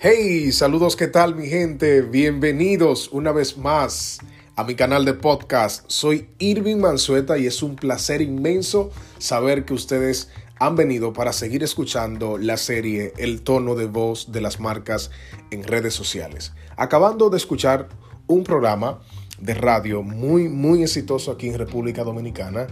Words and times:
Hey, 0.00 0.52
saludos, 0.52 0.94
¿qué 0.94 1.08
tal 1.08 1.34
mi 1.34 1.48
gente? 1.48 2.02
Bienvenidos 2.02 3.08
una 3.10 3.32
vez 3.32 3.58
más 3.58 4.20
a 4.54 4.62
mi 4.62 4.76
canal 4.76 5.04
de 5.04 5.12
podcast. 5.12 5.84
Soy 5.88 6.28
Irving 6.38 6.76
Mansueta 6.76 7.36
y 7.36 7.46
es 7.46 7.64
un 7.64 7.74
placer 7.74 8.22
inmenso 8.22 8.92
saber 9.18 9.64
que 9.64 9.74
ustedes 9.74 10.30
han 10.60 10.76
venido 10.76 11.12
para 11.12 11.32
seguir 11.32 11.64
escuchando 11.64 12.38
la 12.38 12.58
serie 12.58 13.12
El 13.16 13.42
tono 13.42 13.74
de 13.74 13.86
voz 13.86 14.30
de 14.30 14.40
las 14.40 14.60
marcas 14.60 15.10
en 15.50 15.64
redes 15.64 15.94
sociales. 15.94 16.52
Acabando 16.76 17.28
de 17.28 17.38
escuchar 17.38 17.88
un 18.28 18.44
programa 18.44 19.00
de 19.40 19.54
radio 19.54 20.04
muy, 20.04 20.48
muy 20.48 20.84
exitoso 20.84 21.32
aquí 21.32 21.48
en 21.48 21.58
República 21.58 22.04
Dominicana 22.04 22.68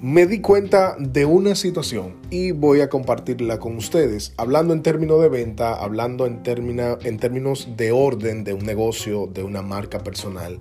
me 0.00 0.26
di 0.26 0.40
cuenta 0.40 0.94
de 0.98 1.24
una 1.24 1.54
situación 1.54 2.16
y 2.30 2.50
voy 2.50 2.80
a 2.82 2.88
compartirla 2.88 3.58
con 3.58 3.76
ustedes, 3.76 4.34
hablando 4.36 4.74
en 4.74 4.82
términos 4.82 5.22
de 5.22 5.28
venta, 5.28 5.74
hablando 5.74 6.26
en, 6.26 6.42
en 6.44 7.18
términos 7.18 7.68
de 7.76 7.92
orden 7.92 8.44
de 8.44 8.52
un 8.52 8.64
negocio, 8.64 9.26
de 9.26 9.42
una 9.42 9.62
marca 9.62 10.00
personal. 10.00 10.58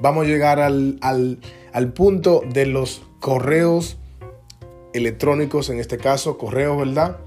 Vamos 0.00 0.24
a 0.24 0.28
llegar 0.28 0.58
al, 0.58 0.98
al, 1.00 1.38
al 1.72 1.92
punto 1.92 2.42
de 2.52 2.66
los 2.66 3.02
correos 3.20 3.98
electrónicos, 4.92 5.70
en 5.70 5.78
este 5.78 5.96
caso 5.96 6.36
correos, 6.36 6.76
¿verdad? 6.76 7.18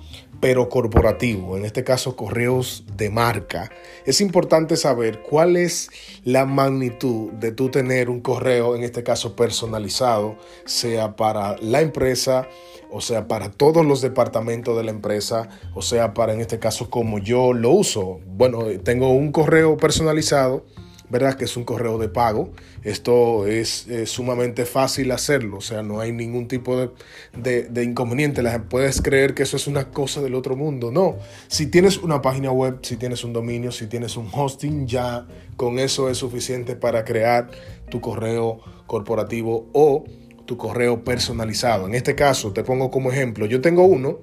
Pero 0.45 0.69
corporativo, 0.69 1.57
en 1.57 1.65
este 1.65 1.83
caso 1.83 2.15
correos 2.15 2.83
de 2.95 3.09
marca, 3.09 3.71
es 4.05 4.21
importante 4.21 4.77
saber 4.77 5.23
cuál 5.23 5.57
es 5.57 5.89
la 6.23 6.45
magnitud 6.45 7.31
de 7.31 7.51
tú 7.51 7.69
tener 7.69 8.11
un 8.11 8.21
correo, 8.21 8.75
en 8.75 8.83
este 8.83 9.01
caso 9.01 9.35
personalizado, 9.35 10.37
sea 10.65 11.15
para 11.15 11.55
la 11.63 11.81
empresa, 11.81 12.47
o 12.91 13.01
sea 13.01 13.27
para 13.27 13.49
todos 13.49 13.83
los 13.83 14.01
departamentos 14.01 14.77
de 14.77 14.83
la 14.83 14.91
empresa, 14.91 15.49
o 15.73 15.81
sea 15.81 16.13
para 16.13 16.33
en 16.33 16.41
este 16.41 16.59
caso 16.59 16.91
como 16.91 17.17
yo 17.17 17.51
lo 17.51 17.71
uso. 17.71 18.19
Bueno, 18.27 18.65
tengo 18.83 19.13
un 19.13 19.31
correo 19.31 19.77
personalizado 19.77 20.63
¿verdad? 21.09 21.35
Que 21.35 21.45
es 21.45 21.55
un 21.57 21.63
correo 21.63 21.97
de 21.97 22.09
pago. 22.09 22.51
Esto 22.83 23.47
es, 23.47 23.87
sumamente 24.05 24.65
fácil 24.65 25.11
hacerlo, 25.11 25.57
o 25.57 25.61
sea, 25.61 25.83
no 25.83 25.99
hay 25.99 26.11
ningún 26.11 26.47
tipo 26.47 26.77
de, 26.77 27.63
de, 27.63 27.83
inconveniente. 27.83 28.41
puedes 28.69 29.01
creer 29.01 29.33
que 29.33 29.43
eso 29.43 29.57
es 29.57 29.67
una 29.67 29.91
cosa 29.91 30.21
del 30.21 30.35
otro 30.35 30.55
mundo. 30.55 30.91
No, 30.91 31.17
si 31.47 31.67
tienes 31.67 31.97
una 31.97 32.21
página 32.21 32.51
web, 32.51 32.79
si 32.81 32.97
tienes 32.97 33.23
un 33.23 33.33
dominio, 33.33 33.71
si 33.71 33.87
tienes 33.87 34.17
un 34.17 34.29
hosting, 34.31 34.87
ya 34.87 35.27
con 35.57 35.79
eso 35.79 36.09
es 36.09 36.17
suficiente 36.17 36.75
para 36.75 37.03
crear 37.03 37.49
tu 37.89 38.01
correo 38.01 38.59
corporativo 38.87 39.69
o 39.73 40.05
tu 40.45 40.57
correo 40.57 41.03
personalizado. 41.03 41.87
En 41.87 41.95
este 41.95 42.15
caso, 42.15 42.53
te 42.53 42.63
pongo 42.63 42.91
como 42.91 43.11
ejemplo, 43.11 43.45
yo 43.45 43.61
tengo 43.61 43.83
uno 43.83 44.19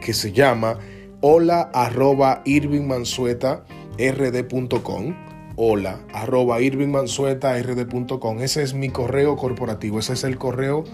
que 0.00 0.12
se 0.12 0.32
llama 0.32 0.78
hola 1.20 1.70
arroba 1.72 2.42
rd.com 3.98 5.14
hola 5.56 6.00
arroba 6.12 6.60
irvingmansuetard.com. 6.60 8.40
Ese 8.40 8.62
es 8.62 8.74
mi 8.74 8.90
correo 8.90 9.36
corporativo, 9.36 9.98
ese 9.98 10.12
es 10.12 10.24
el 10.24 10.38
correo 10.38 10.84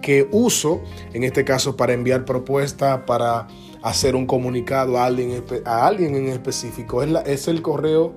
que 0.00 0.28
uso 0.32 0.82
en 1.12 1.24
este 1.24 1.44
caso 1.44 1.76
para 1.76 1.92
enviar 1.92 2.24
propuesta, 2.24 3.04
para 3.04 3.46
hacer 3.82 4.16
un 4.16 4.26
comunicado 4.26 4.98
a 4.98 5.06
alguien, 5.06 5.44
a 5.64 5.86
alguien 5.86 6.14
en 6.16 6.28
específico. 6.28 7.02
Es, 7.02 7.10
es 7.26 7.48
el 7.48 7.62
correo 7.62 8.14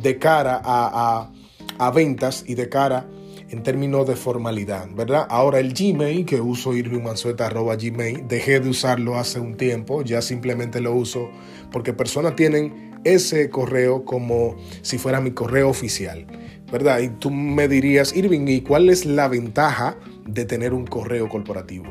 de 0.00 0.18
cara 0.18 0.60
a, 0.62 1.30
a, 1.78 1.90
ventas 1.90 2.44
y 2.46 2.54
de 2.54 2.68
cara 2.68 3.06
en 3.48 3.62
términos 3.62 4.06
de 4.06 4.16
formalidad, 4.16 4.88
¿verdad? 4.94 5.26
Ahora 5.30 5.60
el 5.60 5.72
Gmail 5.72 6.26
que 6.26 6.40
uso 6.40 6.74
irvingmansueta.gmail, 6.74 8.26
dejé 8.26 8.60
de 8.60 8.68
usarlo 8.68 9.16
hace 9.16 9.38
un 9.38 9.56
tiempo, 9.56 10.02
ya 10.02 10.20
simplemente 10.20 10.80
lo 10.80 10.92
uso 10.92 11.30
porque 11.70 11.92
personas 11.92 12.34
tienen 12.34 12.95
ese 13.14 13.50
correo 13.50 14.04
como 14.04 14.56
si 14.82 14.98
fuera 14.98 15.20
mi 15.20 15.30
correo 15.30 15.68
oficial, 15.68 16.26
¿verdad? 16.70 17.00
Y 17.00 17.08
tú 17.08 17.30
me 17.30 17.68
dirías, 17.68 18.14
Irving, 18.16 18.46
¿y 18.48 18.60
cuál 18.62 18.88
es 18.90 19.06
la 19.06 19.28
ventaja 19.28 19.96
de 20.26 20.44
tener 20.44 20.74
un 20.74 20.86
correo 20.86 21.28
corporativo 21.28 21.86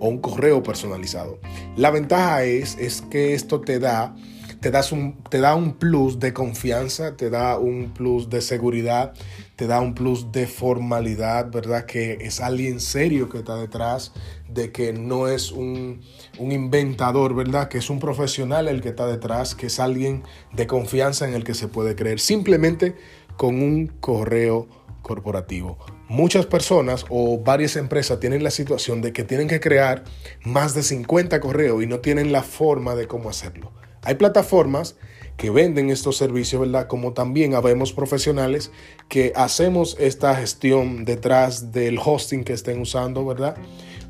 o 0.00 0.08
un 0.08 0.18
correo 0.18 0.62
personalizado? 0.62 1.38
La 1.76 1.90
ventaja 1.90 2.42
es, 2.44 2.76
es 2.78 3.02
que 3.02 3.34
esto 3.34 3.60
te 3.60 3.78
da, 3.78 4.16
te, 4.60 4.70
das 4.70 4.92
un, 4.92 5.22
te 5.24 5.40
da 5.40 5.54
un 5.54 5.74
plus 5.74 6.18
de 6.18 6.32
confianza, 6.32 7.16
te 7.16 7.30
da 7.30 7.58
un 7.58 7.92
plus 7.94 8.30
de 8.30 8.40
seguridad, 8.40 9.14
te 9.56 9.66
da 9.66 9.80
un 9.80 9.94
plus 9.94 10.32
de 10.32 10.46
formalidad, 10.46 11.50
¿verdad? 11.50 11.86
Que 11.86 12.18
es 12.20 12.40
alguien 12.40 12.80
serio 12.80 13.28
que 13.28 13.38
está 13.38 13.56
detrás, 13.56 14.12
de 14.48 14.72
que 14.72 14.92
no 14.92 15.28
es 15.28 15.52
un, 15.52 16.00
inventador, 16.38 17.34
¿verdad? 17.34 17.68
Que 17.68 17.78
es 17.78 17.90
un 17.90 17.98
profesional 17.98 18.68
el 18.68 18.80
que 18.80 18.90
está 18.90 19.06
detrás, 19.06 19.54
que 19.54 19.66
es 19.66 19.80
alguien 19.80 20.22
de 20.52 20.66
confianza 20.66 21.26
en 21.26 21.34
el 21.34 21.44
que 21.44 21.54
se 21.54 21.68
puede 21.68 21.96
creer, 21.96 22.20
simplemente 22.20 22.96
con 23.36 23.62
un 23.62 23.86
correo 23.86 24.68
corporativo. 25.02 25.78
Muchas 26.08 26.46
personas 26.46 27.04
o 27.08 27.38
varias 27.38 27.76
empresas 27.76 28.20
tienen 28.20 28.42
la 28.42 28.50
situación 28.50 29.02
de 29.02 29.12
que 29.12 29.24
tienen 29.24 29.48
que 29.48 29.60
crear 29.60 30.04
más 30.44 30.74
de 30.74 30.82
50 30.82 31.40
correos 31.40 31.82
y 31.82 31.86
no 31.86 32.00
tienen 32.00 32.32
la 32.32 32.42
forma 32.42 32.94
de 32.94 33.06
cómo 33.06 33.28
hacerlo. 33.28 33.72
Hay 34.06 34.14
plataformas 34.14 34.94
que 35.36 35.50
venden 35.50 35.90
estos 35.90 36.16
servicios, 36.16 36.60
¿verdad? 36.60 36.86
Como 36.86 37.12
también 37.12 37.54
habemos 37.54 37.92
profesionales 37.92 38.70
que 39.08 39.32
hacemos 39.34 39.96
esta 39.98 40.36
gestión 40.36 41.04
detrás 41.04 41.72
del 41.72 41.98
hosting 41.98 42.44
que 42.44 42.52
estén 42.52 42.80
usando, 42.80 43.26
¿verdad? 43.26 43.56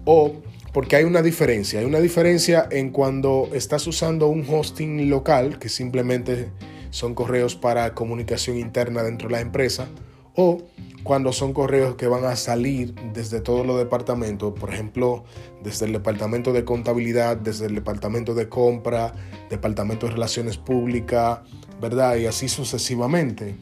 O 0.05 0.35
porque 0.75 0.97
hay 0.97 1.05
una 1.05 1.23
diferencia, 1.23 1.81
hay 1.81 1.87
una 1.87 2.01
diferencia 2.01 2.69
en 2.71 2.91
cuando 2.91 3.49
estás 3.55 3.87
usando 3.87 4.29
un 4.29 4.47
hosting 4.47 5.09
local, 5.09 5.59
que 5.59 5.71
simplemente 5.71 6.51
son 6.91 7.15
correos 7.15 7.57
para 7.57 7.95
comunicación 7.95 8.59
interna 8.59 9.03
dentro 9.03 9.29
de 9.29 9.33
la 9.33 9.41
empresa, 9.41 9.89
o 10.35 10.59
cuando 11.07 11.33
son 11.33 11.53
correos 11.53 11.95
que 11.95 12.09
van 12.09 12.25
a 12.25 12.35
salir 12.35 12.93
desde 13.15 13.41
todos 13.41 13.65
los 13.65 13.79
departamentos, 13.79 14.53
por 14.59 14.75
ejemplo, 14.75 15.23
desde 15.63 15.87
el 15.87 15.93
departamento 15.93 16.53
de 16.53 16.65
contabilidad, 16.65 17.37
desde 17.37 17.67
el 17.67 17.77
departamento 17.77 18.35
de 18.35 18.49
compra, 18.49 19.15
departamento 19.49 20.07
de 20.07 20.13
relaciones 20.13 20.57
públicas, 20.57 21.43
¿verdad? 21.81 22.17
Y 22.17 22.27
así 22.27 22.49
sucesivamente, 22.49 23.55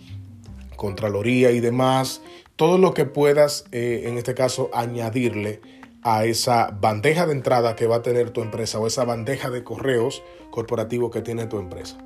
Contraloría 0.77 1.51
y 1.51 1.61
demás, 1.61 2.23
todo 2.57 2.79
lo 2.79 2.95
que 2.95 3.05
puedas, 3.05 3.67
eh, 3.73 4.05
en 4.07 4.17
este 4.17 4.35
caso, 4.35 4.71
añadirle 4.73 5.61
a 6.03 6.25
esa 6.25 6.71
bandeja 6.81 7.27
de 7.27 7.33
entrada 7.33 7.77
que 7.77 7.87
va 7.87 7.97
a 7.97 8.03
tener 8.03 8.31
tu 8.31 8.41
empresa 8.41 8.79
o 8.79 8.87
esa 8.87 9.05
bandeja 9.05 9.51
de 9.51 9.63
correos 9.63 10.23
corporativos 10.51 11.11
que 11.11 11.21
tiene 11.21 11.47
tu 11.47 11.59
empresa. 11.59 11.99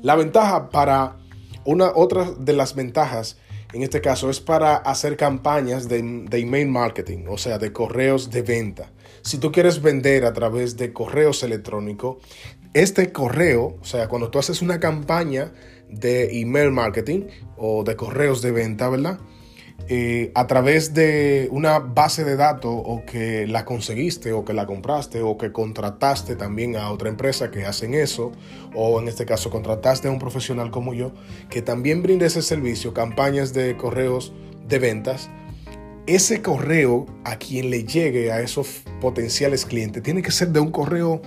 La 0.00 0.16
ventaja 0.16 0.70
para 0.70 1.18
una 1.66 1.92
otra 1.94 2.30
de 2.30 2.54
las 2.54 2.74
ventajas 2.74 3.36
en 3.72 3.82
este 3.82 4.00
caso 4.00 4.30
es 4.30 4.40
para 4.40 4.76
hacer 4.76 5.16
campañas 5.16 5.88
de, 5.88 5.98
email 5.98 6.68
marketing, 6.68 7.26
o 7.28 7.38
sea, 7.38 7.58
de 7.58 7.72
correos 7.72 8.30
de 8.30 8.42
venta. 8.42 8.92
Si 9.22 9.38
tú 9.38 9.50
quieres 9.50 9.82
vender 9.82 10.24
a 10.24 10.32
través 10.32 10.76
de 10.76 10.92
correos 10.92 11.42
electrónicos, 11.42 12.18
este 12.74 13.12
correo, 13.12 13.76
o 13.80 13.84
sea, 13.84 14.08
cuando 14.08 14.30
tú 14.30 14.38
haces 14.38 14.62
una 14.62 14.78
campaña 14.78 15.52
de 15.88 16.40
email 16.40 16.70
marketing 16.70 17.26
o 17.56 17.82
de 17.84 17.96
correos 17.96 18.42
de 18.42 18.52
venta, 18.52 18.88
¿verdad? 18.88 19.18
Eh, 19.88 20.32
a 20.34 20.48
través 20.48 20.94
de 20.94 21.48
una 21.52 21.78
base 21.78 22.24
de 22.24 22.34
datos 22.34 22.72
o 22.74 23.04
que 23.06 23.46
la 23.46 23.64
conseguiste 23.64 24.32
o 24.32 24.44
que 24.44 24.52
la 24.52 24.66
compraste 24.66 25.22
o 25.22 25.38
que 25.38 25.52
contrataste 25.52 26.34
también 26.34 26.74
a 26.74 26.90
otra 26.90 27.08
empresa 27.08 27.52
que 27.52 27.64
hacen 27.64 27.94
eso 27.94 28.32
o 28.74 29.00
en 29.00 29.06
este 29.06 29.26
caso 29.26 29.48
contrataste 29.48 30.08
a 30.08 30.10
un 30.10 30.18
profesional 30.18 30.72
como 30.72 30.92
yo 30.92 31.12
que 31.50 31.62
también 31.62 32.02
brinde 32.02 32.26
ese 32.26 32.42
servicio, 32.42 32.94
campañas 32.94 33.52
de 33.52 33.76
correos 33.76 34.32
de 34.66 34.80
ventas, 34.80 35.30
ese 36.08 36.42
correo 36.42 37.06
a 37.24 37.36
quien 37.36 37.70
le 37.70 37.84
llegue 37.84 38.32
a 38.32 38.40
esos 38.40 38.82
potenciales 39.00 39.64
clientes 39.64 40.02
tiene 40.02 40.20
que 40.20 40.32
ser 40.32 40.48
de 40.48 40.58
un 40.58 40.72
correo 40.72 41.22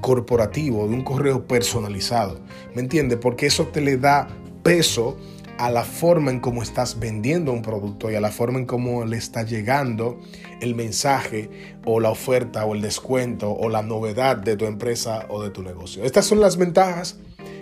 corporativo, 0.00 0.86
de 0.86 0.94
un 0.94 1.02
correo 1.02 1.48
personalizado. 1.48 2.38
¿Me 2.74 2.82
entiendes? 2.82 3.18
Porque 3.20 3.46
eso 3.46 3.66
te 3.68 3.80
le 3.80 3.96
da 3.96 4.28
peso 4.62 5.16
a 5.58 5.70
la 5.70 5.84
forma 5.84 6.30
en 6.30 6.40
cómo 6.40 6.62
estás 6.62 6.98
vendiendo 6.98 7.52
un 7.52 7.62
producto 7.62 8.10
y 8.10 8.14
a 8.14 8.20
la 8.20 8.30
forma 8.30 8.58
en 8.58 8.66
cómo 8.66 9.04
le 9.04 9.16
está 9.16 9.44
llegando 9.44 10.20
el 10.60 10.74
mensaje 10.74 11.50
o 11.84 12.00
la 12.00 12.10
oferta 12.10 12.64
o 12.64 12.74
el 12.74 12.82
descuento 12.82 13.52
o 13.52 13.68
la 13.68 13.82
novedad 13.82 14.36
de 14.36 14.56
tu 14.56 14.66
empresa 14.66 15.26
o 15.28 15.42
de 15.42 15.50
tu 15.50 15.62
negocio. 15.62 16.04
Estas 16.04 16.26
son 16.26 16.40
las 16.40 16.56
ventajas 16.56 17.18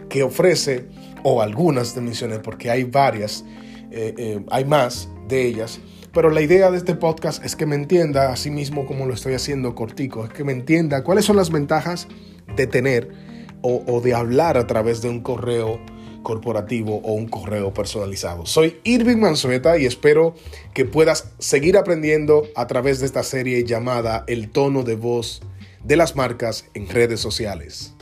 que 0.09 0.23
ofrece, 0.23 0.87
o 1.23 1.41
algunas 1.41 1.95
de 1.95 2.01
mencioné, 2.01 2.39
porque 2.39 2.71
hay 2.71 2.85
varias, 2.85 3.45
eh, 3.91 4.15
eh, 4.17 4.45
hay 4.51 4.65
más 4.65 5.09
de 5.29 5.47
ellas, 5.47 5.81
pero 6.13 6.29
la 6.31 6.43
idea 6.43 6.71
de 6.71 6.77
este 6.77 6.95
podcast 6.95 7.43
es 7.45 7.57
que 7.57 7.65
me 7.65 7.77
entienda, 7.77 8.31
así 8.31 8.51
mismo 8.51 8.85
como 8.85 9.07
lo 9.07 9.15
estoy 9.15 9.35
haciendo 9.35 9.75
cortico, 9.75 10.27
es 10.27 10.31
que 10.31 10.45
me 10.45 10.53
entienda 10.53 11.03
cuáles 11.03 11.25
son 11.25 11.37
las 11.37 11.51
ventajas 11.51 12.09
de 12.57 12.67
tener 12.67 13.33
o 13.65 14.01
de 14.01 14.13
hablar 14.13 14.59
a 14.59 14.67
través 14.67 15.03
de 15.03 15.09
un 15.09 15.21
correo 15.21 15.79
corporativo 16.23 16.97
o 16.99 17.13
un 17.13 17.27
correo 17.27 17.73
personalizado. 17.75 18.47
Soy 18.47 18.81
Irving 18.85 19.19
Mansueta 19.19 19.79
y 19.79 19.87
espero 19.87 20.35
que 20.75 20.85
puedas 20.85 21.33
seguir 21.39 21.77
aprendiendo 21.77 22.47
a 22.57 22.67
través 22.67 23.01
de 23.01 23.07
esta 23.07 23.23
serie 23.23 23.65
llamada 23.65 24.25
El 24.27 24.51
tono 24.51 24.83
de 24.83 24.97
voz 24.97 25.43
de 25.85 25.97
las 25.97 26.17
marcas 26.17 26.67
en 26.75 26.89
redes 26.89 27.21
sociales. 27.21 27.95